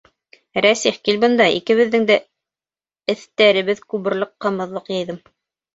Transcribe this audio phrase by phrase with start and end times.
[0.65, 2.17] —Рәсих, кил бында, икебеҙҙең дә
[3.17, 5.27] эҫтәребеҙ күберлек ҡымыҙлыҡ йыйҙым!